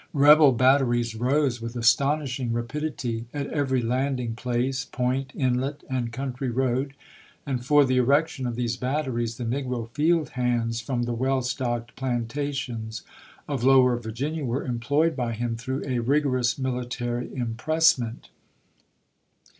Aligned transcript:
Rebel 0.13 0.51
batteries 0.53 1.13
rose, 1.13 1.61
with 1.61 1.75
astonishing 1.75 2.51
rapidity, 2.53 3.27
at 3.35 3.45
every 3.51 3.83
landing 3.83 4.33
place, 4.33 4.83
point, 4.83 5.31
inlet, 5.35 5.83
and 5.91 6.11
country 6.11 6.49
road, 6.49 6.95
and 7.45 7.63
for 7.63 7.85
the 7.85 7.97
erection 7.97 8.47
of 8.47 8.55
these 8.55 8.77
batteries 8.77 9.37
the 9.37 9.43
negro 9.45 9.87
field 9.91 10.29
hands 10.29 10.81
from 10.81 11.03
the 11.03 11.13
well 11.13 11.43
stocked 11.43 11.95
plantations 11.95 13.03
of 13.47 13.63
lower 13.63 13.95
Virginia 13.95 14.43
were 14.43 14.65
employed 14.65 15.15
by 15.15 15.33
him 15.33 15.55
through 15.55 15.83
a 15.85 15.99
rigorous 15.99 16.55
mihtary 16.55 17.31
impressment. 17.33 18.29